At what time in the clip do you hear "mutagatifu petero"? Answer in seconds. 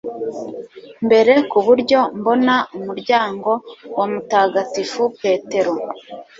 4.11-5.73